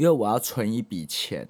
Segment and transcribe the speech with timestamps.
[0.00, 1.47] 因为我要存一笔钱，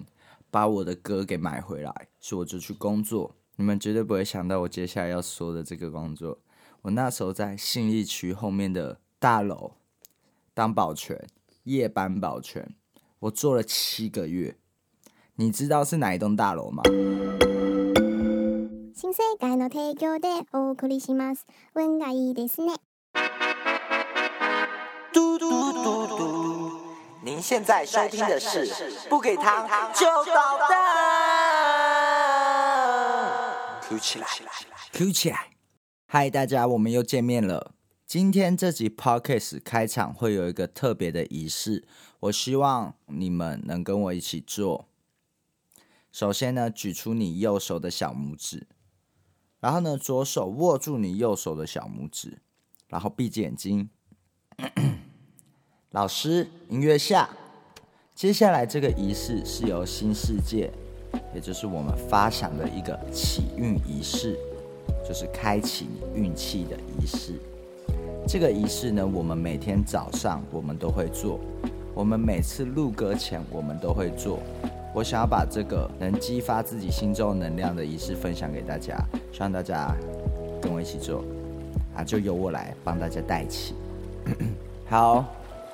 [0.50, 3.36] 把我的歌给买回来，所以我就去工作。
[3.56, 6.38] 你们绝对不会想到我接下来要说的这个工作。
[6.82, 9.74] 我那时候在信义区后面的大楼
[10.52, 11.24] 当保全，
[11.62, 12.74] 夜班保全，
[13.20, 14.56] 我做了七个月。
[15.36, 16.82] 你知道是哪一栋大楼吗？
[18.94, 21.46] 新世界の提供でお送りします。
[21.74, 22.74] 運がいいですね。
[25.12, 25.60] 嘟嘟嘟嘟，
[27.42, 28.72] 您现在收听的是
[29.08, 30.78] 不给糖就捣蛋。
[33.82, 34.28] Q 起来
[34.92, 35.50] Q 起来！
[36.06, 37.74] 嗨，大家，我们又见面了。
[38.06, 41.84] 今天这集 podcast 开场会有一个特别的仪式，
[42.20, 44.86] 我希望你们能跟我一起做。
[46.12, 48.68] 首先呢，举出你右手的小拇指，
[49.58, 52.40] 然后呢，左手握住你右手的小拇指，
[52.86, 53.90] 然后闭着眼睛。
[55.92, 57.28] 老师，音乐下。
[58.14, 60.70] 接下来这个仪式是由新世界，
[61.34, 64.38] 也就是我们发想的一个启运仪式，
[65.06, 67.34] 就是开启运气的仪式。
[68.26, 71.38] 这个仪式呢，我们每天早上我们都会做，
[71.94, 74.38] 我们每次录歌前我们都会做。
[74.94, 78.96] 我想要把这个能激发自己心中能量的仪式分享给大家，
[79.30, 79.94] 希望大家
[80.58, 81.22] 跟我一起做
[81.94, 83.74] 啊，就由我来帮大家带起。
[84.88, 85.24] 好，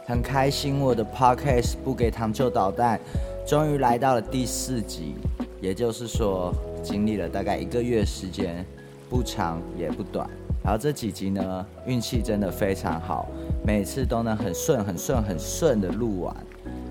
[0.08, 2.98] 很开心我的 podcast 不给糖就捣蛋，
[3.46, 5.16] 终于来到了第四集，
[5.60, 6.50] 也就是说
[6.82, 8.64] 经历了大概一个月时间，
[9.10, 10.26] 不长也不短。
[10.64, 13.28] 然后这几集呢，运气真的非常好，
[13.62, 16.34] 每次都能很顺、很顺、很顺的录完。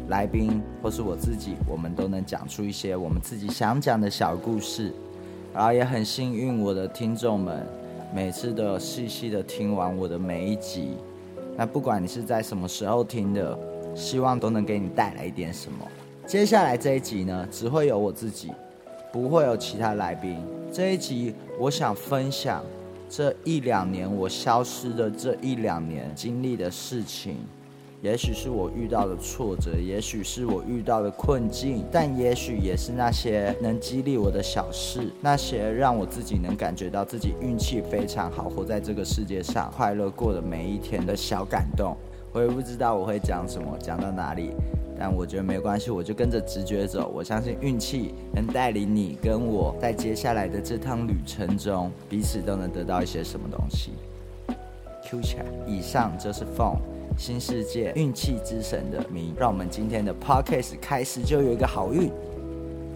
[0.10, 4.94] 来宾或是我自己，我们都能讲出一些我们自己想讲的小故事，
[5.56, 7.66] 然后也很幸运，我的听众们
[8.14, 10.92] 每次都有细细的听完我的每一集。
[11.58, 13.58] 那不管你是在什么时候听的，
[13.96, 15.80] 希望都能给你带来一点什么。
[16.28, 18.52] 接下来这一集呢，只会有我自己，
[19.12, 20.38] 不会有其他来宾。
[20.72, 22.64] 这一集我想分享
[23.10, 27.38] 这一两年我消失的这一两年经历的事情。
[28.02, 41.98] 也许是我遇到的挫折，也许是我遇到的困境，但也许也是那些能激励我的小事，那些让我自己能感觉到自己运气非常好，活在这个世界上快乐过的每一天的小感动。
[42.34, 44.52] 我也不知道我会讲什么，讲到哪里，
[45.00, 47.12] 但我觉得没关系，我就跟着直觉走。
[47.12, 53.94] 我相信运气能带领你跟我在接下来的这趟旅程中，彼此都能得到一些什么东西。
[55.10, 56.76] Q 起来，以上就是凤。
[57.18, 62.12] 新世界运气之神的名，让我们今天的 podcast 开始就有一个好运。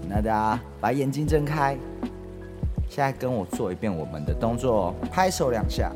[0.08, 1.76] 那大家把眼睛睁开，
[2.88, 5.92] 现在跟我做一遍我们的动作哦，拍手两下，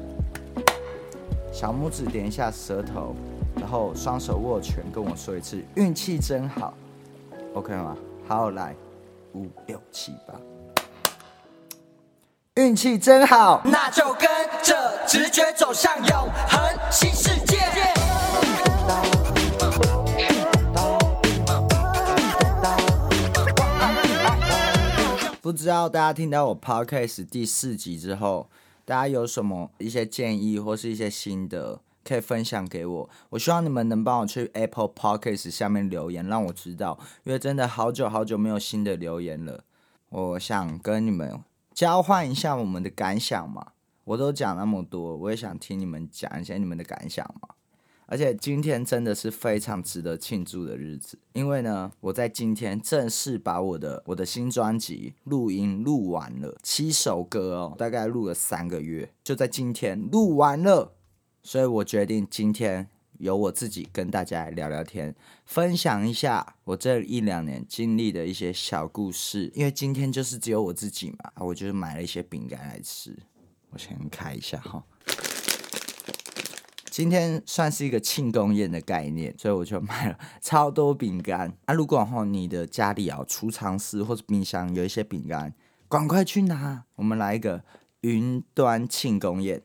[1.53, 3.15] 小拇指点一下舌头，
[3.59, 6.73] 然后双手握拳，跟我说一次运气真好
[7.53, 7.95] ，OK 吗？
[8.27, 8.75] 好，来，
[9.33, 10.33] 五六七八，
[12.55, 14.27] 运气真好，那就跟
[14.63, 16.59] 着直觉走向永恒
[16.89, 17.54] 新世界。
[25.45, 28.49] 不知道大家听到我 podcast 第四集之后，
[28.83, 33.07] 大家有什么一些建议或是一些心得可以分享给我？
[33.29, 39.63] 我希望你们能帮我去 Apple Podcast 下面留言，让我知道，因为真的好久好久没有新的留言了。
[40.09, 41.39] 我想跟你们
[41.75, 43.73] 交换一下我们的感想嘛，
[44.05, 47.49] 我都讲那么多，我也想听你们讲一下你们的感想嘛。
[48.07, 60.93] 而且今天真的是非常值得庆祝的日子，因为呢，我在今天正式把我的我的新专辑录音录完了，七首歌哦，大概录了三个月，就在今天录完了，
[61.41, 69.51] 所以我决定今天由我自己跟大家聊聊天，分享一下我这一两年经历的一些小故事。
[69.55, 73.17] 因为今天就是只有我自己嘛，我就是买了一些饼干来吃，
[73.71, 74.83] 我先开一下哈。
[76.95, 81.53] 今天算是一个庆功宴的概念，所以我就买了 超多饼干。
[81.65, 85.53] 啊，如果哈你的家里啊储藏室或者冰箱有一些饼干，
[85.89, 86.85] 赶快去拿。
[86.95, 87.65] 我们来一个
[87.99, 89.61] 云端庆功宴。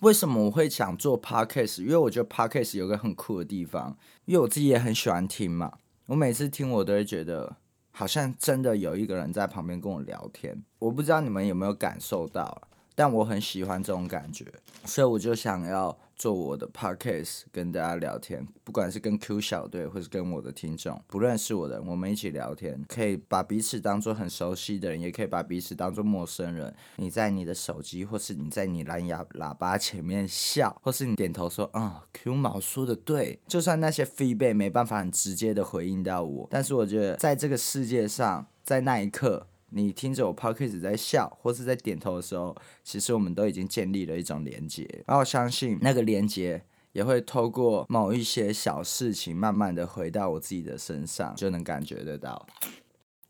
[0.00, 1.82] 为什么我会想做 podcast？
[1.82, 5.74] 因为我觉得 podcast 有个很酷的地方，因为我自己也很喜欢听嘛。
[6.06, 7.58] 我每次听我都会觉得。
[7.92, 12.60] 好像真的有一个人在旁边跟我聊天，我不知道你们有没有感受到，
[12.94, 14.44] 但我很喜欢这种感觉，
[14.84, 26.74] 所以我就想要做我的 podcast 跟大家聊天，不管是跟 Q 小队，或是跟我的听众，不认识我的人，我们一起聊天，可以把彼此当做很熟悉的人，也可以把彼此当做陌生人。
[26.96, 39.46] 你在你的手机，或是你在你蓝牙喇叭前面笑，或是你点头说啊、q 毛说的对，就算那些 feedback 没办法很直接的回应到我，但是我觉得在这个世界上，在那一刻。
[39.74, 42.54] 你听着我 podcast 在笑，或是在点头的时候，
[42.84, 52.46] 其实我们都已经建立了一种连接，然后相信那个连接也会透过某一些小事情，慢慢的回到我自己的身上，就能感觉得到。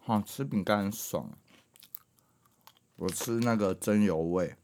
[0.05, 1.31] 好、吃饼干爽，
[2.97, 4.57] 我吃那个真油味，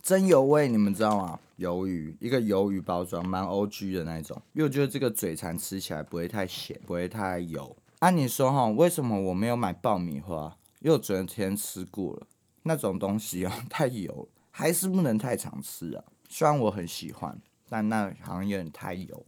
[0.00, 1.40] 真油味你们知道吗？
[1.58, 7.76] 鱿鱼一个鱿鱼包装，蛮 O G 的那种，因为我觉得这个嘴馋吃起来不会太咸，不会太油。
[8.02, 10.58] 按、你说哈，为什么我没有买爆米花？
[10.80, 12.26] 因为昨天吃过了，
[12.64, 16.02] 那种东西哦太油，还是不能太常吃啊。
[16.28, 19.24] 虽然我很喜欢，但那好像有点太油。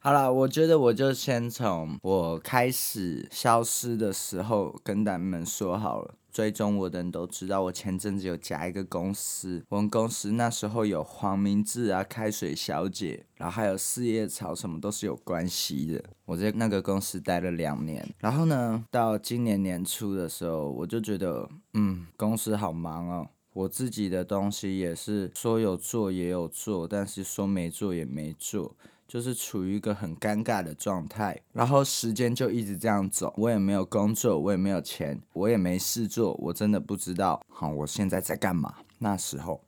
[0.00, 6.14] 好了，我觉得我就先从我开始消失的时候跟咱们说好了。
[6.32, 16.02] 追踪我的人都知道，我前阵子有加一个公司，我们公司那时候有黄明志啊、开水小姐，然后还有四叶草，什么都是有关系的。
[16.24, 23.28] 我在那个公司待了两年，然后呢，到今年年初的时候，我就觉得，嗯，公司好忙哦。
[23.54, 28.74] 我自己的东西也是说有做也有做，但是说没做也没做。
[29.12, 38.76] 就是处于一个很尴尬的状态，然后时间就一直这样走，我也没有工作，我也没有钱，我也没事做，我真的不知道，好，我现在在干嘛？
[39.00, 39.62] 那时候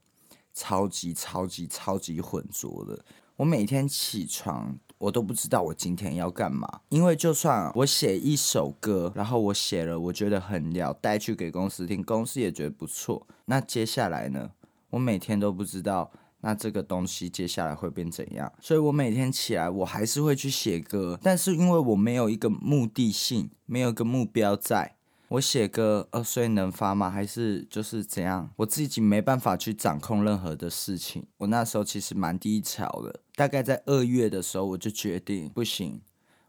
[0.55, 3.05] 超级超级超级浑浊的，
[3.37, 14.53] 我每天起床，我都不知道我今天要干嘛，因为就算我写一首歌，然后我写了，我觉得很了，带去给公司听，公司也觉得不错，那接下来呢？
[14.89, 16.11] 我每天都不知道。
[16.47, 18.53] 那这个东西接下来会变怎样？
[18.61, 24.97] 所以我每天起来，我还是会去写歌，但是因为我没有一个目的性，没有一个目标在，
[25.29, 27.09] 我写歌，呃，所以能发吗？
[27.09, 28.51] 还是就是怎样？
[28.57, 31.25] 我自己没办法去掌控任何的事情。
[31.39, 36.03] 我那时候其实蛮低潮的，大概在二月的时候，我就决定不行，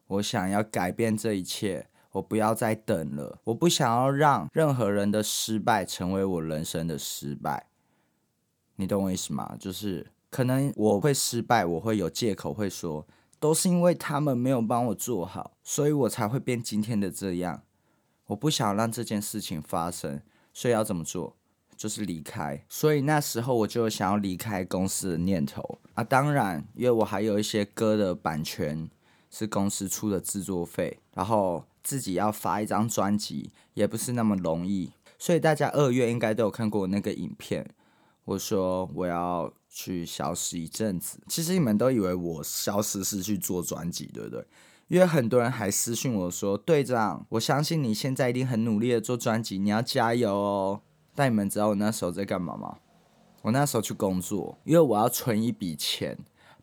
[0.08, 7.68] 我想要改变这一切，我不要再等了，我不想要让任何人的失败成为我人生的失败。
[8.76, 9.56] 你懂我意思吗？
[9.60, 13.08] 就是可能我会失败，我会有借口，会说
[13.40, 17.64] 都是因为他们没有帮我做好，所以我才会变今天的这样。
[18.28, 20.22] 我不想让这件事情发生，
[20.54, 21.36] 所以要怎么做？
[21.78, 22.66] 就是离开。
[22.70, 26.04] 所以那时候我就想要离开公司的念头啊。
[26.04, 28.90] 当然，因为我还有一些歌的版权
[29.30, 34.92] 是公司出的制作费，然后自己要发一张专辑也不是那么容易。
[35.20, 37.70] 所以大家二月应该都有看过那个影片。
[38.26, 44.46] 我说我要去消失一阵子，其实你们都以为我消失是去做专辑，对不对？
[44.88, 50.82] 因为很多人还私信我说：“队长，我相信你现在一定很努力的做专辑，你要加油哦。”
[51.16, 52.78] 但你们知道我那时候在干嘛吗？
[53.44, 56.18] 我那时候去工作，因为我要存一笔钱，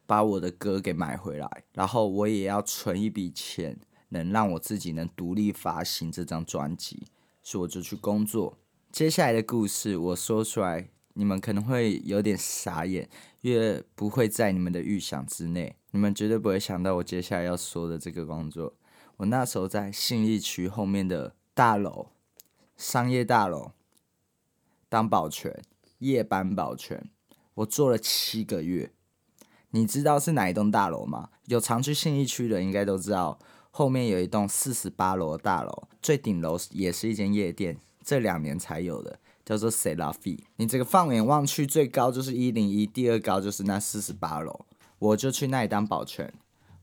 [0.07, 3.79] 把我的歌给买回来，然后我也要存一笔钱，
[4.09, 7.05] 能让我自己能独立发行这张专辑，
[7.43, 8.59] 所以我就去工作。
[8.91, 10.89] 接下来的故事我说出来。
[11.15, 13.09] 你们可能会有点傻眼，
[13.41, 15.77] 因为不会在你们的预想之内。
[15.91, 18.75] 你们绝对不会想到我接下来要说的这个工作。
[19.19, 22.09] 我那时候在信义区后面的大楼，
[22.77, 23.73] 商业大楼
[24.89, 25.63] 当保全，
[25.99, 27.11] 夜班保全，
[27.55, 28.91] 我做了七个月。
[29.71, 31.31] 你知道是哪一栋大楼吗？
[31.47, 33.39] 有常去信义区的应该都知道，
[33.71, 39.19] 后面有一栋四十八楼的大楼，最顶楼也是一间夜店，这两年才有的。
[39.45, 44.67] 叫做 C 拉 V，你这个放眼望去，最高就是一零一，第二高就是那四十八楼。
[44.99, 46.33] 我就去那里当保全，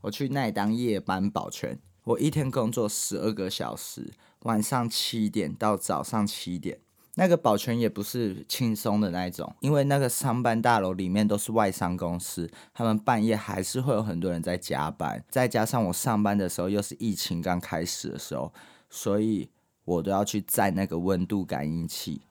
[0.02, 6.80] 我去那里当夜班保全，我一天工作十二个小时，晚上七点到早上七点。
[7.16, 18.52] 那个保全也不是轻松的那种，因为那个上班大楼里面都是外商公司，他们半夜还是会有很多人在加班，再加上我上班的时候又是疫情刚开始的时候，
[18.88, 19.50] 所以
[19.84, 22.22] 我都要去载那个温度感应器。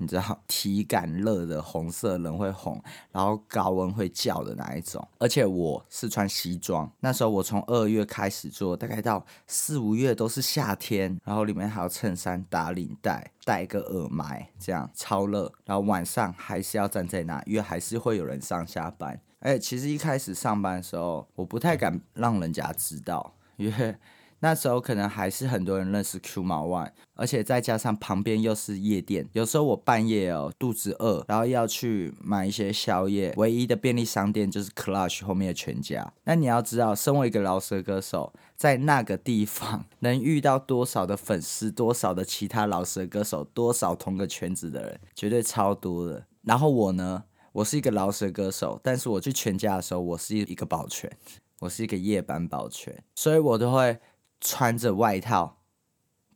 [0.00, 5.06] 你知道体感热的红色人会红，然后高温会叫的那一种。
[5.18, 15.52] 而且我是穿西装，那时候我从二月开始做，大概到四五月都是夏天，然后里面还有衬衫、打领带、戴个耳麦，这样超热。
[15.66, 19.20] 然后晚上还是要站在那，因为还是会有人上下班。
[19.40, 23.94] 哎，其实一开始上班的时候，我不太敢让人家知道，因为
[24.40, 36.12] 那时候可能还是很多人认识 Q 毛 One，而且再加上旁边又是夜店，有时候我半夜哦肚子饿，然后要去买一些宵夜，唯一的便利商店就是 Clutch 后面的全家。
[36.24, 46.24] 那你要知道，身为一个饶舌歌手，在那个地方能遇到多少的粉丝，多少的其他饶舌歌手，多少同个圈子的人，绝对超多的。
[46.42, 51.10] 然后我呢，我是一个饶舌歌手，但是我去全家的时候，我是一个保全，
[51.58, 53.98] 我是一个夜班保全，所以我都会。
[54.40, 55.58] 穿着外套，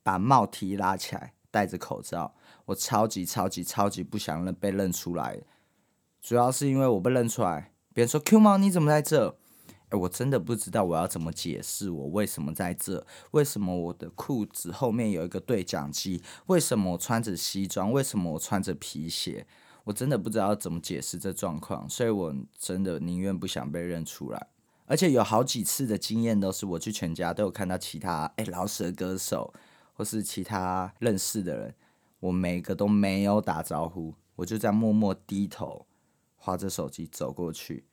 [0.03, 2.35] 把帽提拉起来，戴着口罩，
[2.67, 5.41] 我超级超级超级不想认被认出来，
[6.21, 9.39] 主要是因为我被认出来，别人说 Q 猫你怎么在这？
[9.91, 19.47] 哎，我真的不知道我要怎么解释我为什么在这，为什么我的裤子后面有一个对讲机，为什么我穿着西装，为什么我穿着皮鞋，
[19.85, 24.49] 我真的不知道怎么解释这状况，所以我真的宁愿不想被认出来。
[24.87, 29.55] 而且有好几次的经验都是我去全家都有看到其他哎老舌歌手
[29.95, 31.75] 或是其他认识的人，
[32.21, 35.87] 我每个都没有打招呼，我就在默默低头
[36.37, 37.87] 划着手机走过去。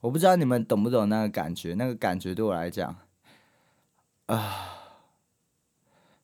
[0.00, 1.74] 我不知道你们懂不懂那个感觉？
[1.74, 2.96] 那个感觉对我来讲
[4.26, 4.94] 啊，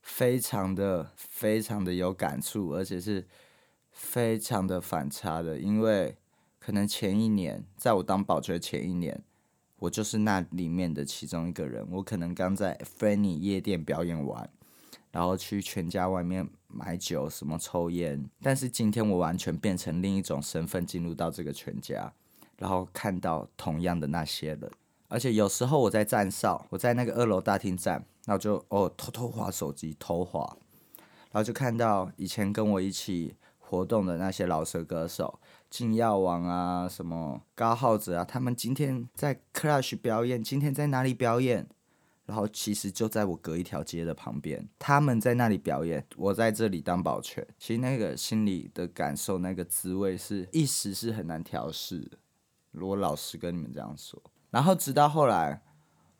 [0.00, 3.26] 非常的非常的有感触，而且是
[3.90, 6.16] 非常的反差的，因为
[6.60, 9.24] 可能前一年在我当保洁前一年。
[9.84, 11.86] 我就是那里面的其中一个人。
[11.90, 14.48] 我可能刚在 f a n n y 夜店表演完，
[15.10, 18.24] 然后去全家外面买酒，什么抽烟。
[18.40, 22.10] 但是今天我完全变成另一种身份进入到这个全家，
[22.56, 24.70] 然后看到同样的那些人。
[25.08, 30.56] 而且有时候我在站哨，我在那个二楼大厅站，然后就哦偷偷划手机，偷划，
[31.30, 33.34] 然后就看到以前跟我一起
[33.74, 35.40] 活动的那些老舌歌手。
[35.68, 41.66] 金耀王啊，什么高浩子啊，他们今天在 Clash 表演，今天在哪里表演？
[42.26, 47.44] 然后其实就在我隔一条街的旁边，他们在那里表演，我在这里当保全。
[47.58, 52.16] 其实那个心里的感受，那个滋味是一时是很难调试的。
[52.80, 54.22] 我老实跟你们这样说。
[54.50, 55.60] 然后直到后来，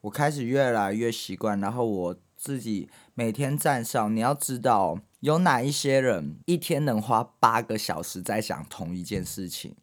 [0.03, 4.99] 我开始越来越习惯，然后我自己每天站上，你要知道。
[5.25, 9.75] 有哪一些人一天能花八个小时在想同一件事情？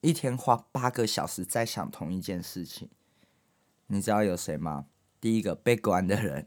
[0.00, 2.88] 一天花八个小时在想同一件事情，
[3.88, 4.86] 你知道有谁吗？
[5.20, 6.46] 第一个被关的人，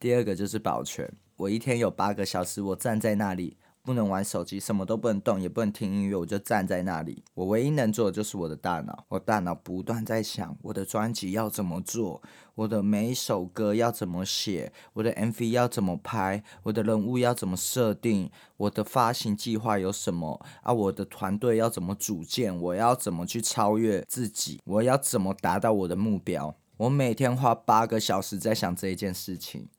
[0.00, 1.08] 第二个就是保全。
[1.36, 3.56] 我一天有八个小时，我站在那里。
[3.88, 7.24] 不能玩手机，什么都不能动，也不能听音乐，我就站在那里。
[7.32, 12.22] 我唯一能做的就是我的大脑，我大脑不断在想我的专辑要怎么做，
[12.54, 20.70] 我的每一首歌要怎么写，我的 MV 要怎么拍，我的人物要怎么设定，我的发行计划有什么啊？
[20.70, 22.54] 我的团队要怎么组建？
[22.60, 24.60] 我要怎么去超越自己？
[24.66, 26.54] 我要怎么达到我的目标？
[26.76, 29.70] 我每天花八个小时在想这一件事情，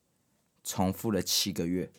[0.63, 1.91] 重复了七个月。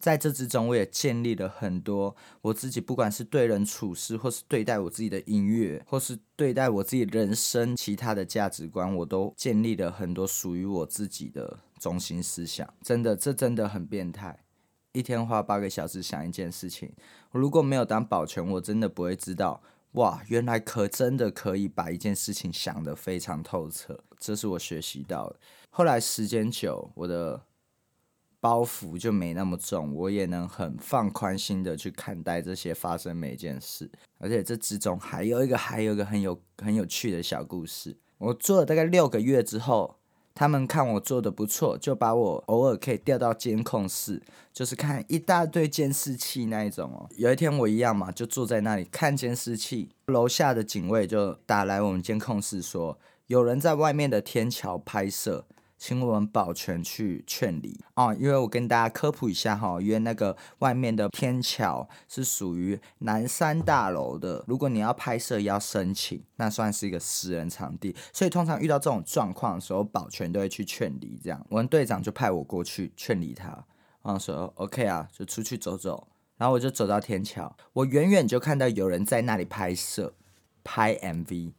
[0.00, 12.66] 在这之中，我也建立了很多我自己，不管是对人处事，或是对待我自己的音乐，或是对待我自己人生其他的价值观，我都建立了很多属于我自己的中心思想。
[12.82, 14.42] 真的，这真的很变态。
[14.92, 16.90] 一天花八个小时想一件事情，
[17.32, 24.02] 我如果没有当保全，我真的不会知道，哇，原来可真的可以把一件事情想得非常透彻。
[24.18, 25.36] 这是我学习到的。
[25.68, 27.42] 后来时间久，我的。
[28.40, 33.90] 包袱就没那么重，我也能很放宽心的去看待这些发生每件事。
[34.18, 37.96] 而且这之中还有一个，还有一个很有很有趣的小故事。
[38.18, 39.96] 我做了大概六个月之后，
[40.34, 47.06] 他们看我做的不错，就把我偶尔可以调到监控室，就是看一大堆监视器那一种哦。
[47.16, 55.44] 有一天我一样嘛，就坐在那里看监视器，楼下的警卫就打来我们监控室说，有人在外面的天桥拍摄。
[55.80, 71.18] 请我们保全去劝离哦，因为我跟大家科普一下哈，因为那个外面的天桥是属于南山大楼的，如果你要拍摄要申请，那算是一个私人场地，所以通常遇到这种状况的时候，保全都会去劝离。
[71.24, 73.48] 这样，我们队长就派我过去劝离他，
[74.02, 80.12] 然后说 OK 啊，就出去走走，然后我就走到天桥，我远远就看到有人在那里拍摄
[80.62, 81.54] 拍 MV。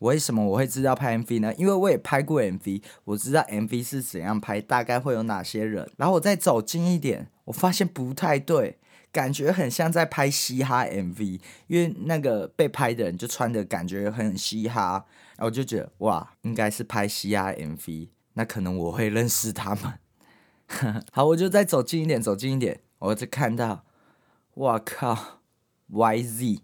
[0.00, 1.54] 为什么我会知道拍 MV 呢？
[1.56, 5.90] 因为我也拍过 MV，我知道 MV 是怎样拍，大概会有哪些人。
[5.96, 8.78] 然后我再走近一点，我发现不太对，
[9.10, 21.02] 感觉很像在拍嘻哈 MV，因为那个被拍的人就穿的感觉很嘻哈，然后我就觉得哇，应该是拍嘻哈 MV，那可能我会认识他们。
[21.10, 23.84] 好，我就再走近一点，走近一点，我就看到，
[24.56, 25.40] 哇靠
[25.90, 26.58] ，YZ，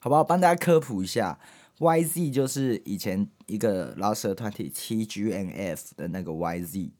[0.00, 0.24] 好不好？
[0.24, 1.38] 帮大家科普一下。
[1.78, 6.90] YZ 就是以前一个老舍团体 TGNF 的那个 YZ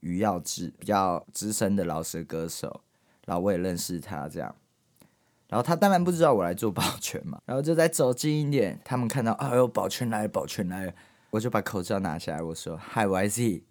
[0.00, 2.82] 余耀志，比较资深的老舍歌手，
[3.26, 4.54] 然后我也认识他这样。
[5.48, 10.92] 然后他当然不知道我来做保全嘛， 然后就再走近一点，他们看到，哎呦，保全来了，保全来了，
[11.30, 13.62] 我就把口罩拿下来，我说：“Hi YZ，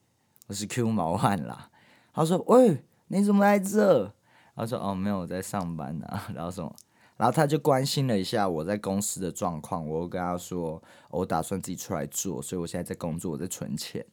[0.48, 1.70] 我是 Q 毛汉啦。”
[2.14, 4.12] 他说：“喂，你怎么来这？”
[4.56, 6.76] 他说：“哦，没有，我在上班呢。”然后什么？
[7.18, 10.82] 然后他就关心了一下我在公司的状况，我跟他说
[11.12, 14.06] ：“我打算自己出来做，所以我现在在工作，我在存钱。”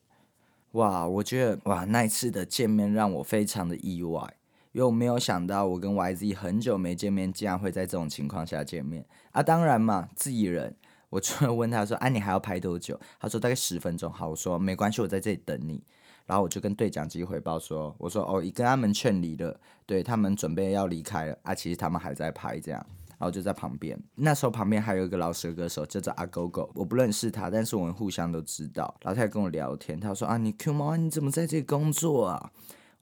[0.73, 4.37] 哇，我觉得哇，那一次的见面让我非常的意外。
[4.73, 9.41] 因为我没有想到，我跟 YZ 很久没见面，竟然会在这种情况下见面啊！
[9.41, 10.75] 当然嘛，自己人，
[11.11, 15.85] 我就问他说：“啊，你还要拍多久？”他说：“大概十分钟。”好，我说：“没关系，我在这里等你。”
[16.27, 28.93] 然后我就跟对讲机回报说：“我说哦，已跟他们劝离了，对他们准备要离开了啊，其实他们还在拍这样。”然后就在旁边，那时候旁边还有一个老舌歌手叫做阿狗狗，我不认识他，但是我们互相都知道。
[29.03, 32.51] 然后他也跟我聊天，他说：“啊，你 Q 猫，你怎么在这里工作啊？”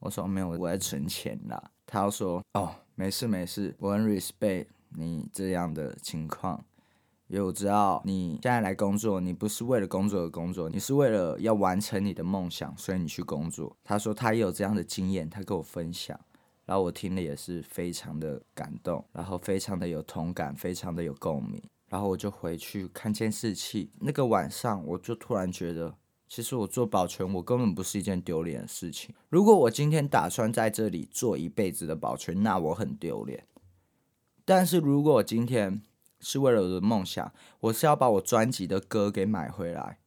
[0.00, 1.70] 我说没有，我在存钱啦。
[1.86, 6.62] 他说哦，没事没事，我很 respect 你这样的情况，
[7.32, 13.74] 因为我知道你现在来工作，你不是为了工作而工作，你是为了要完成你的梦想，所以你去工作。
[13.82, 16.20] 他说他也有这样的经验，他跟我分享，
[16.66, 21.58] 然后我听了也是非常的感动，然后非常的有同感，非常的有共鸣。
[21.88, 25.94] 然后我就回去看监视器，那个晚上我就突然觉得。
[26.28, 29.14] 其实我做保全，我根本不是一件丢脸的事情。
[29.30, 33.46] 如果我今天打算在这里做一辈子的保全，那我很丢脸。
[34.44, 35.82] 但是如果今天
[36.22, 39.98] 是为了我的梦想，我是要把我专辑的歌给买回来，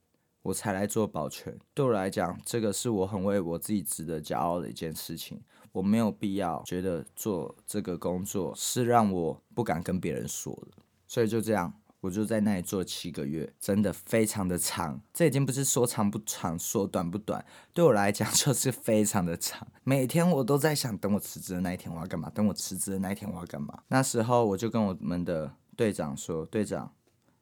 [0.42, 1.60] 我才来做保全。
[1.74, 5.42] 对我来讲，这个是我很为我自己值得骄傲的一件事情。
[5.74, 10.82] 我没有必要觉得做这个工作是让我不敢跟别人说的。
[11.06, 11.74] 所以就这样。
[12.02, 15.02] 我就在那里做七个月，真的非常的长。
[15.12, 17.44] 这已经不是说长不长，说短不短，
[17.74, 19.68] 对我来讲 就是非常的长。
[19.84, 22.30] 每天我都在想，等我辞职的那一天我要干嘛？
[22.30, 23.80] 等我辞职的那一天我要干嘛？
[23.88, 26.94] 那时候我就跟我们的队长说：“队长，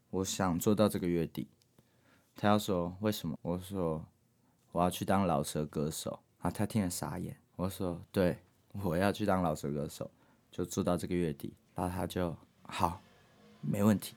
[0.09, 1.47] 我想做到这个月底。”
[2.35, 3.37] 他要说为什么？
[3.41, 4.03] 我说
[4.71, 6.49] 我要去当老舌歌手啊！
[6.49, 7.37] 他听了傻眼。
[7.55, 8.39] 我说：“对，
[8.81, 10.09] 我要去当老舌歌手，
[10.51, 13.01] 就做到这个月底。”然后他就好，
[13.61, 14.15] 没问题。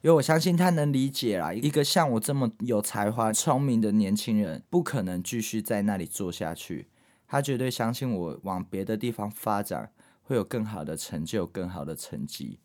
[0.00, 6.88] 因为我相信他能理解啦，一个像我这么有才华、聪明的年轻人，不可能继续在那里做下去。
[7.26, 9.90] 他绝对相信我往别的地方发展
[10.22, 12.58] 会有更好的成就、更好的成绩，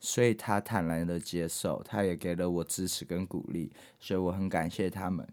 [0.00, 5.28] 所以他坦然的接受，他也给了我支持跟鼓励，所以我很感谢他们。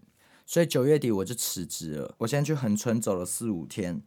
[0.46, 4.00] 所以九月底我就辞职了，我先去横村走了四五天，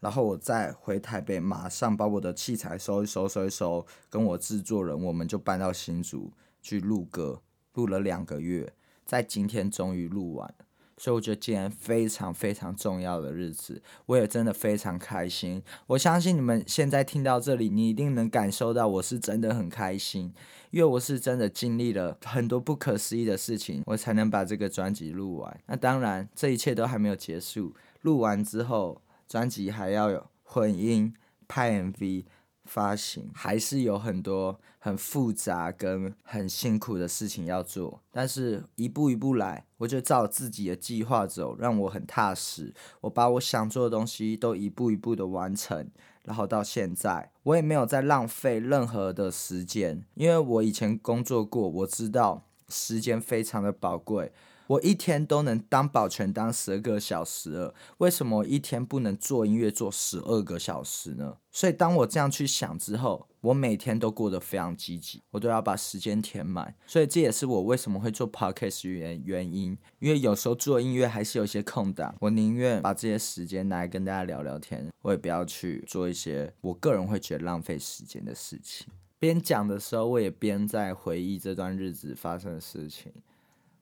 [0.00, 6.30] 然后我再回台北，马上把我的器材收一收、收一收，跟我制作人，我们就搬到新竹。
[6.60, 7.40] 去录歌，
[7.74, 8.74] 录了两个月，
[9.06, 10.66] 在今天终于录完了，
[10.98, 15.62] 所以我觉得今天非常非常重要的日子，我也真的非常开心。
[15.86, 20.32] 我相信你们现在听到这里，你一定能感受到我是真的很开心，
[20.70, 25.60] 因为我是真的经历了很多不可思议的事情，我才能把这个专辑录完。
[25.66, 31.14] 那当然，这一切都还没有结束，录完之后，专辑还要有混音、
[31.46, 32.24] 拍 MV。
[32.68, 42.74] 发行还是有很多很复杂跟很辛苦的事情要做，但是一步一步来，我就照自己的计划走，让我很踏实。
[43.00, 45.90] 我把我想做的东西都一步一步的完成，
[46.24, 54.30] 然后到现在，我也没有再浪费任何的时间，因为我以前工作过，我知道时间非常的宝贵。
[54.68, 61.38] 我一天都能当保全当十二个小时了，为什么我一天不能做音乐做十二个小时呢？
[61.50, 66.74] 所以当我这样去想之后，我每天都过得非常积极，我都要把时间填满。
[66.86, 78.86] 所以这也是我为什么会做 podcast 原原因，因为有时候做音乐还是有一些空档，我宁愿把这些时间拿来跟大家聊聊天，我也不要去做一些我个人会觉得浪费时间的事情。
[79.18, 83.10] 边讲的时候，我也边在回忆这段日子发生的事情。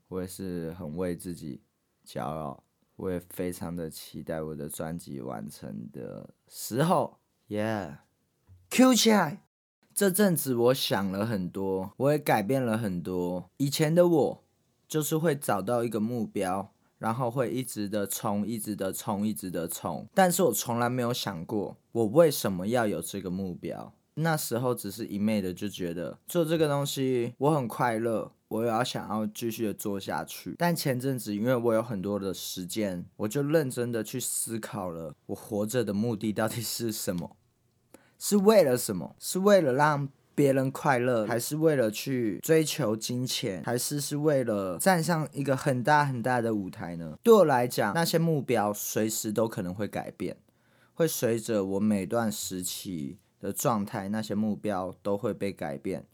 [0.09, 1.61] 我也是很为自己
[2.07, 2.62] 骄傲，
[2.97, 9.42] 我也非常的期待我的专辑完成的时候，Yeah，Q 起来！
[9.92, 13.51] 这阵子我想了很多，我也改变了很多。
[13.57, 14.45] 以前的我
[14.87, 20.07] 就是会找到一个目标，然后会一直的冲，一直的冲，一直的冲。
[20.14, 23.92] 但是我从来没有想过，我为什么要有这个目标。
[24.14, 28.33] 那时候只是一昧的就觉得做这个东西我很快乐。
[28.49, 37.37] 我也要想要继续的做下去，但前阵子因为我有很多的时间，我就认真的去思考了，我活着的目的到底是什么？
[38.19, 39.17] 是为了什么？
[39.19, 47.19] 是为了让别人快乐，还是为了去追求金钱，还是是为了站上一个很大很大的舞台呢？
[47.23, 50.37] 对我来讲，那些目标随时都可能会改变，
[50.95, 56.07] 会随着我每段时期的状态，那些目标都会被改变，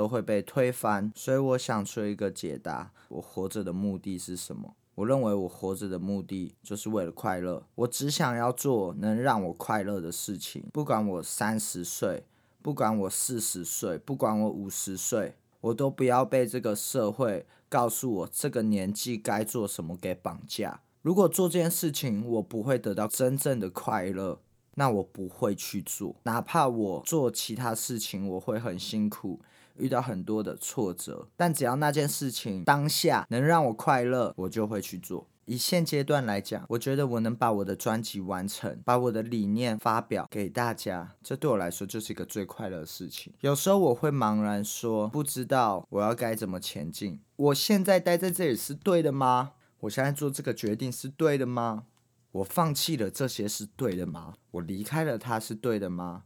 [0.00, 1.12] 都会被推翻。
[1.14, 4.74] 所以我想出一个解答：我活着的目的是什么？
[4.94, 7.62] 我认为我活着的目的就是为了快乐。
[7.74, 12.24] 我只想要做能让我快乐的事情，不管我三十岁。
[12.62, 20.80] 不管我四十岁，不管我五十岁，我都不要被这个社会告诉我这个年纪该做什么给绑架。
[21.02, 24.40] 如果做这件事情我不会得到真正的快乐，
[24.74, 26.16] 那我不会去做。
[26.24, 29.40] 哪怕我做其他事情，我会很辛苦，
[29.80, 35.26] 遇到很多的挫折，但只要那件事情当下能让我快乐，我就会去做。
[35.46, 43.32] 以现阶段来讲，我觉得我能把我的专辑完成，把我的理念发表给大家，这对我来说就是一个最快乐的事情。
[43.40, 47.18] 有时候我会茫然说，不知道我要该怎么前进。
[47.34, 49.52] 我现在待在这里是对的吗？
[49.80, 51.86] 我现在做这个决定是对的吗？
[52.30, 54.34] 我放弃了这些是对的吗？
[54.52, 56.22] 我离开了他是对的吗？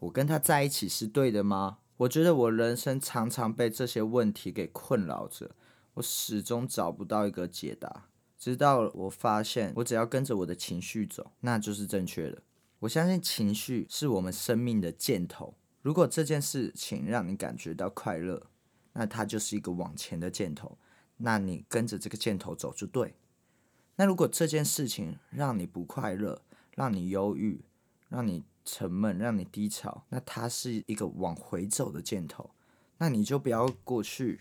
[0.00, 1.78] 我跟他在一起是对的吗？
[1.98, 5.52] 我觉得我人生常常被这些问题给困扰着，
[5.94, 8.04] 我始终找不到一个解答。
[8.38, 12.42] 直到我发现，我只要跟着我的情绪走，那就是正确的。
[12.80, 15.54] 我相信情绪是我们生命的箭头。
[15.80, 18.48] 如果这件事情让你感觉到快乐，
[18.92, 20.76] 那它就是一个往前的箭头，
[21.16, 23.14] 那你跟着这个箭头走就对。
[23.96, 27.64] 那如果这件事情让你不快乐，让你忧郁，
[28.08, 32.50] 让你沉闷，让你低潮，那它是一个往回走的箭头，
[32.98, 34.38] 那你就不要过去。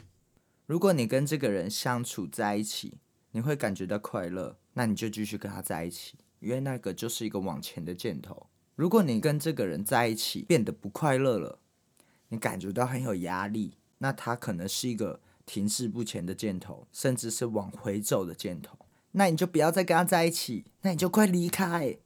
[0.66, 2.98] 如果你跟这个人相处在一起，
[3.32, 8.48] 你会感觉到快乐，那你就继续跟他在一起，因为那个就是一个往前的箭头。
[8.76, 11.60] 如果你跟这个人在一起变得不快乐了，
[12.30, 18.78] 你感觉到很有压力，那他可能是一个停滞不前的箭头，甚至是往回走的箭头。
[19.12, 21.98] 那你就不要再跟他在一起，那你就快离开，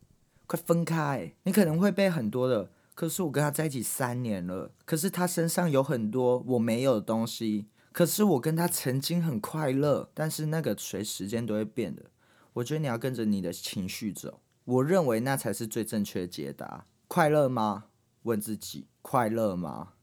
[0.49, 1.31] 快分开。
[1.43, 7.67] 你可能会被很多的，可是我跟他在一起三年了，可是他身上有很多我没有的东西。
[7.91, 12.05] 可是我跟他曾经很快乐，但是那个随时间都会变的。
[12.53, 16.87] 我觉得你要跟着你的情绪走，我认为那才是最正确的解答。
[17.07, 17.85] 快乐吗？
[18.23, 19.93] 问自己，快乐吗？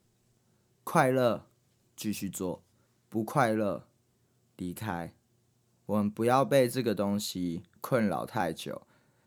[0.84, 1.46] 快乐，
[1.96, 2.62] 继续做；
[3.08, 3.88] 不快乐，
[4.56, 5.12] 离开。
[5.86, 8.85] 我们不要被这个东西困扰太久，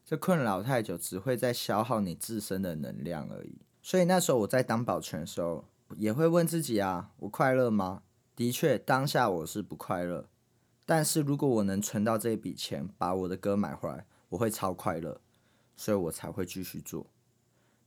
[0.09, 3.59] 这困扰太久只会在消耗你自身的能量而已。
[3.79, 5.65] 所以那时候我在当保全的时候，
[5.97, 8.01] 也会问自己啊：我快乐吗？
[8.35, 10.27] 的确，当下我是不快乐，
[10.83, 15.21] 但是如果我能存到这一笔钱，把我的歌买回来，我会超快乐，
[15.77, 17.05] 所以我才会继续做，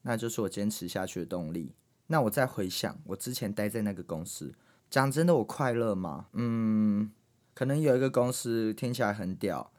[0.03, 1.75] 那就是我坚持下去的动力。
[2.07, 4.55] 那我再回想，我之前待在那个公司，
[4.89, 6.29] 讲真的，我快乐吗？
[6.35, 7.11] 嗯，
[7.53, 9.73] 可能有一个公司听起来很屌，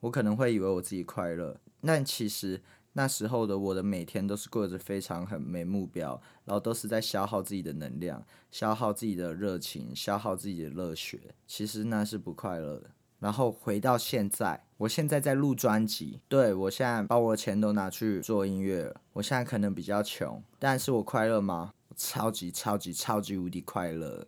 [0.00, 2.62] 我可能会以为我自己快乐，但其实。
[2.98, 11.20] 那时候的我的每天都是过着非常很没目标，然后都是在消耗自己的能量，消耗自己的热情，消耗自己的热血。
[11.46, 12.90] 其实那是不快乐的。
[13.18, 18.96] 然后回到现在，我现在在录专辑，对我现在把我的钱都拿去做音乐。
[19.12, 21.74] 我现在可能比较穷，但是我快乐吗？
[21.94, 24.26] 超级超级超级无敌快乐！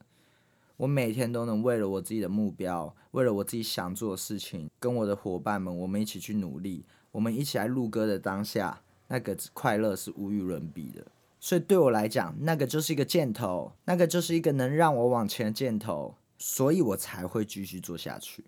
[0.77, 6.85] 我每天都能为了我自己的目标，为了我自己想做的事情，跟我的伙伴们，我们一起去努力。
[7.13, 11.07] 我们一起来录歌的当下，那个快乐是无与伦比的。
[11.41, 18.45] 所以对我来讲，那个就是一个箭头，那个就是一个能让我往前的箭头，所以我才会继续做下去。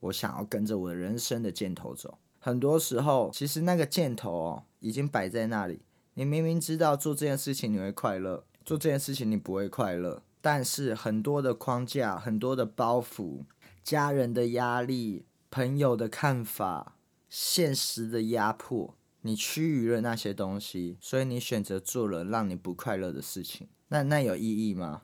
[0.00, 2.18] 我想要跟着我的人生的箭头走。
[2.38, 5.80] 很多时候，其实那个箭头哦，已经摆在那里。
[6.14, 13.44] 你明明知道做这件事情你会快乐，做这件事情你不会快乐，但是很多的框架、很多的包袱、
[13.84, 16.95] 家人的压力、朋友的看法。
[17.28, 23.68] 现实的压迫，你趋于了那些东西，所以你选择做了让你不快乐的事情。
[23.88, 25.02] 那那有意义吗？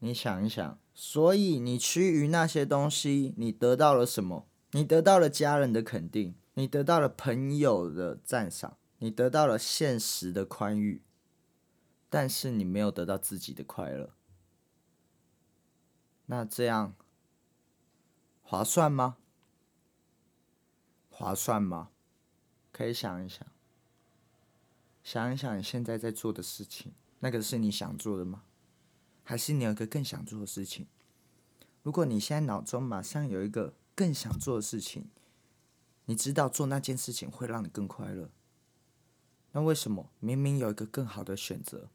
[0.00, 0.78] 你想一想。
[0.94, 4.46] 所以你趋于那些东西，你得到了什么？
[4.72, 11.02] 你得到了家人的肯定，你得到了朋友的赞赏，你得到了现实的宽裕，
[12.10, 14.14] 但是你没有得到自己的快乐。
[16.26, 16.94] 那这样
[18.42, 19.16] 划算吗？
[21.22, 21.90] 划算吗？
[22.72, 23.46] 可以想一想，
[25.04, 28.42] 想一想你现在在做的事情，那个是你想做的吗？
[29.22, 30.88] 还是你有一个更想做的事情？
[31.84, 35.10] 如果你现在脑中马上有一个更想做的事情，
[36.06, 38.28] 你知道做那件事情会让你更快乐，
[39.52, 41.88] 那为什么明明有一个更好的选择，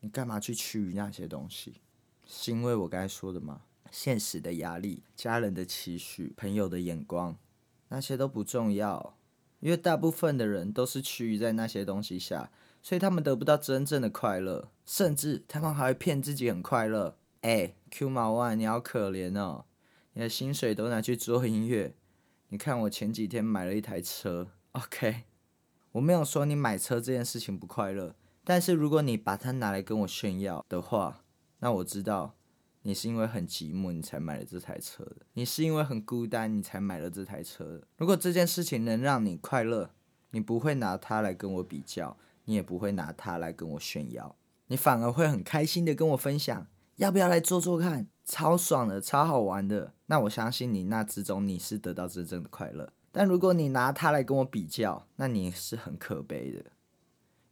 [0.00, 1.82] 你干嘛去趋于那些东西？
[2.24, 3.60] 是因为我刚才说的吗？
[3.90, 7.36] 现实的压力、家人的期许、朋友的眼光，
[7.90, 9.16] 那些都不重要，
[9.60, 12.50] 因为大部分的人都是趋于在那些东西下，
[12.82, 17.18] 所以他们得不到真正的快乐，甚至他们还会骗自己很快乐。
[17.42, 19.64] 哎，Q 毛万，你好可怜哦，
[20.14, 21.94] 你的薪水都拿去做音乐。
[22.48, 25.24] 你看我前几天买了一台车，OK，
[25.92, 31.22] 我没有说你买车这件事情不快乐，但是如果你把它拿来跟我炫耀的话，
[31.60, 32.34] 那我知道。
[32.82, 37.86] 你是因为很寂寞，你才买了这台车的；你是因为很孤单，你才买了这台车的。
[37.98, 39.90] 如果这件事情能让你快乐，
[40.30, 42.16] 你不会拿它来跟我比较，
[42.46, 44.34] 你也不会拿它来跟我炫耀，
[44.68, 46.66] 你反而会很开心的跟我分享，
[46.96, 48.06] 要不要来做做看？
[48.24, 49.92] 超爽的，超好玩的。
[50.06, 52.92] 那我相信你那之中你是得到真正的快乐。
[53.12, 56.64] 但如果你拿它来跟我比较，那你是很可悲的。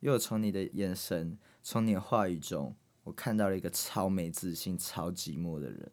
[0.00, 2.74] 因为从你的眼神，从你的话语中。
[3.08, 5.90] 我看到了一个超没自信、超寂寞的人，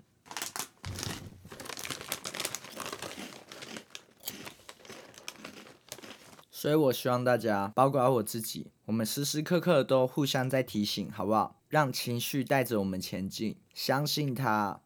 [6.51, 11.61] 所以我希望大家，包括我自己，我们时时刻刻都互相在提醒，好不好？
[11.69, 14.81] 让情绪带着我们前进，相信他，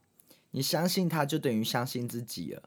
[0.52, 2.62] 你相信他，就等于相信自己了。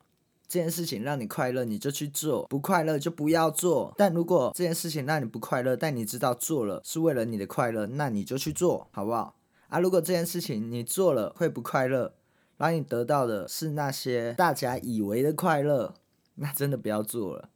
[0.48, 3.94] 这件事情让你快乐，你就去做；不快乐就不要做。
[3.96, 9.36] 但如果这件事情让你不快乐，但你知道做了是为了你的快乐，那你就去做，好不好？
[9.72, 12.12] 啊，如果这件事情你做了会不快乐，
[12.58, 15.94] 然后你得到的是那些大家以为的快乐，
[16.34, 17.48] 那真的不要做了。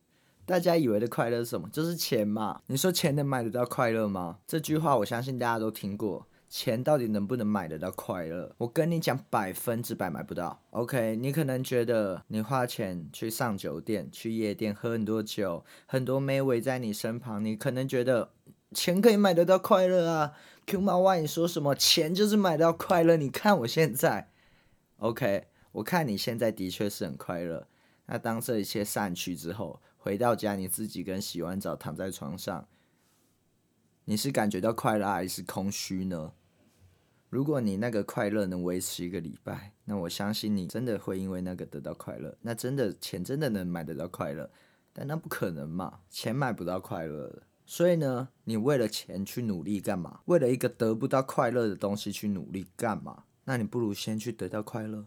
[0.46, 1.68] 大家以为的快乐是什么？
[1.68, 2.62] 就是钱嘛。
[2.68, 4.38] 你说钱能买得到快乐吗？
[4.46, 6.26] 这句话我相信大家都听过。
[6.48, 8.50] 钱到底能不能买得到快乐？
[8.56, 10.58] 我跟你讲，百分之百买不到。
[10.70, 18.30] OK，你可能觉得你花钱去上酒店、去夜店喝很多酒，很多妹围在你身旁，你可能觉得
[18.72, 20.32] 钱可以买得到快乐啊。
[20.66, 21.76] Q 妈 Y，你说什么？
[21.76, 23.16] 钱就是买到快乐。
[23.16, 24.32] 你看我现在
[24.96, 27.68] ，OK，我看你现在的确是很快乐。
[28.06, 32.66] 那当这一切散去之后，回到家，你自己跟洗完澡躺在床上，
[34.06, 36.32] 你是感觉到快乐还是空虚呢？
[37.30, 42.36] 如果你那个快乐能维持一个礼拜，那我相信你真的会因为那个得到快乐。
[42.42, 44.50] 那真的钱真的能买得到快乐？
[44.92, 47.42] 但那不可能嘛，钱买不到快乐的。
[47.68, 50.20] 所以呢，你为了钱去努力干嘛？
[50.26, 53.24] 为了一个得不到快乐的东西去努力干嘛？
[53.44, 55.06] 那你不如先去得到快乐。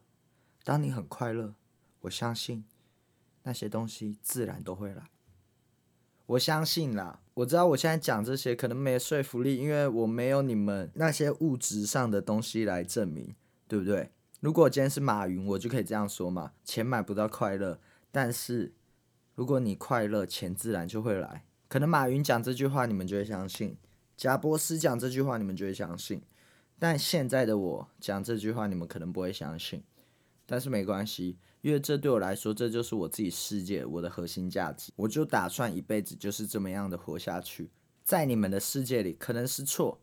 [0.66, 1.56] 当你很快乐，
[2.02, 2.66] 我相信
[3.44, 5.10] 那些东西自然都会来。
[6.26, 13.34] 我相信啦，我知道我现在讲这些可能没说服力，因为我没有你们那些物质上的东西来证明，
[13.68, 14.12] 对不对？
[14.42, 17.80] 如果今天是马云，我就可以这样说嘛：钱买不到快乐，
[18.12, 18.74] 但是
[19.34, 21.46] 如果你快乐，钱自然就会来。
[21.70, 23.76] 可能马云讲这句话，你们就会相信；
[24.18, 26.22] 贾博士讲这句话，你们就会相信。
[26.80, 29.84] 但现在的我讲这句话，你们可能不会相信。
[30.48, 34.92] 但是没关系，因为这对我来说，这就是我自己世界，我的核心价值。
[34.96, 37.70] 我就打算一辈子就是这么样的活下去。
[38.04, 40.02] 在你们的世界里可能是错，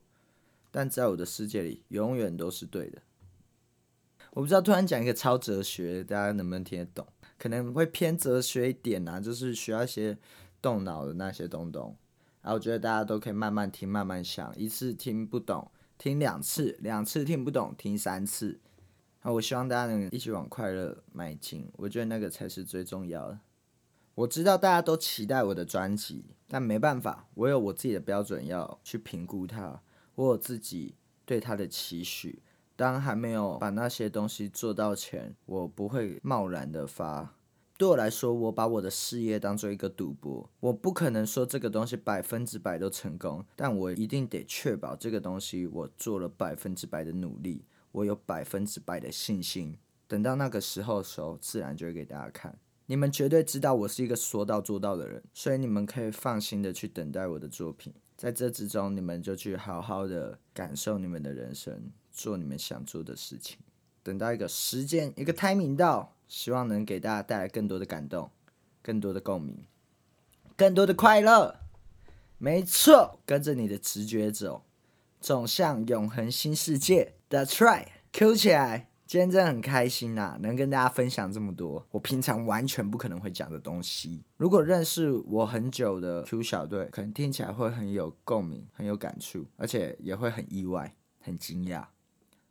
[0.70, 3.02] 但在我的世界里永远都是对的。
[4.34, 7.04] 我不知道突然讲一个超哲学，大家能不能听得懂？
[7.36, 10.16] 可能会偏哲学一点啊，就是需要一些。
[10.66, 11.96] 动脑的那些东东，
[12.42, 18.58] 然后我觉得大家都可以慢慢听，慢慢想，一次听不懂，听两次，两次听不懂，听三次。
[19.20, 23.38] 啊，我希望大家能一起往快乐迈进，我觉得那个才是最重要的。
[24.16, 29.80] 我知道大家都期待我的专辑，但没办法，我有我自己的标准要去评估它，
[30.16, 32.42] 我有自己对它的期许。
[32.74, 37.35] 当还没有把那些东西做到前，我不会贸然的发。
[37.78, 49.76] 对我来说，我把我的事业当做一个赌博，我不可能说这个东西百分之百都成功，但我一定得确保这个东西我做了百分之百的努力，我有百分之百的信心。
[50.08, 52.58] 等到那个时候的时候，自然就会给大家看。
[52.86, 57.92] 你们绝对知道我是一个说到做到的人，所以你们可以放心的去等待我的作品。
[58.16, 63.58] 在这之中，你们就去好好的感受你们的人生，做你们想做的事情。
[64.02, 66.15] 等到一个时间，一个 timing 到。
[66.26, 68.30] 希望能给大家带来更多的感动，
[68.82, 69.64] 更多的共鸣，
[70.56, 71.60] 更多的快乐。
[72.38, 74.64] 没错，跟着你的直觉走，
[75.20, 77.14] 走向永恒新世界。
[77.30, 78.90] That's right，Q 起来！
[79.06, 84.24] 今天真的很开心呐，能跟大家分享这么多我平常完全不可能会讲的东西。
[84.36, 91.84] 如果认识我很久的 Q 小队，可能听起来会很有共鸣，很有感触，而且也会很意外，很惊讶。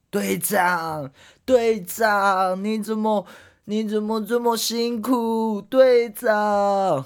[0.10, 1.12] 队长，
[1.44, 3.28] 队长，你怎么？
[3.68, 7.04] 你怎么这么辛苦，队长？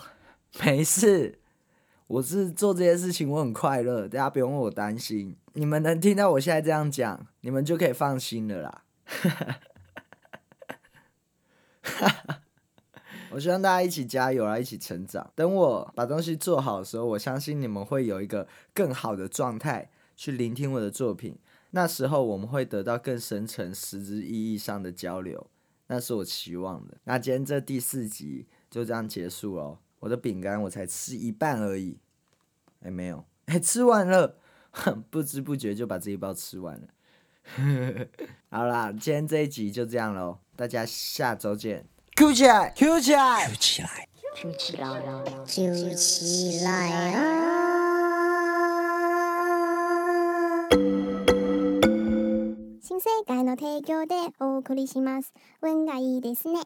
[0.62, 1.40] 没事，
[2.08, 5.38] 我是做这些事情，我很快乐，大家不用我担心。
[5.54, 8.84] 你们能听到我现在这样讲，你们就可以放心了啦。
[13.32, 15.32] 我希望大家一起加油啊，一起成长。
[15.36, 21.38] 等我把东西做好的时候，我相信你们会有一个更好的状态去聆听我的作品。
[21.72, 25.48] 那时候我们会得到更深层、实质意义上的交流，
[25.90, 26.96] 那是我期望的。
[27.04, 29.80] 那今天这第四集就这样结束哦。
[30.00, 32.00] 我的饼干我才吃一半而已，
[32.82, 34.38] 哎，没有，哎，吃完了，
[34.72, 36.88] 哼不知不觉就把这一包吃完了。
[38.50, 47.49] 好啦，今天这一集就这样喽，大家下周见，Q 起来，Q 起来，Q 起来，Q 起来，Q 起来啊！
[53.20, 55.34] 新世界の提供でお送りします。
[55.62, 56.62] 運がいいですね。